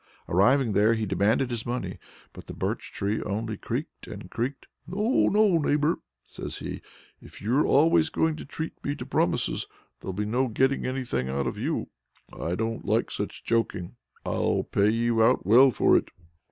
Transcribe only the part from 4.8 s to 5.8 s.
"No, no,